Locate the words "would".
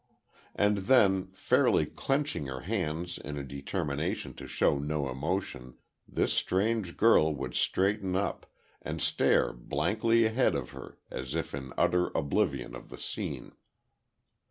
7.35-7.53